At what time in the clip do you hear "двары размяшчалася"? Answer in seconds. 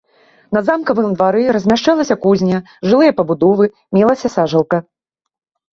1.17-2.15